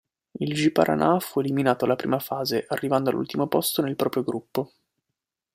[0.39, 4.71] Il Ji-Paraná fu eliminato alla prima fase, arrivando all'ultimo posto nel proprio gruppo.